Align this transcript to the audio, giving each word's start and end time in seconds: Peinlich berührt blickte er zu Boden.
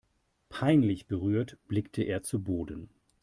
Peinlich 0.49 1.05
berührt 1.05 1.59
blickte 1.67 2.01
er 2.01 2.23
zu 2.23 2.41
Boden. 2.43 2.89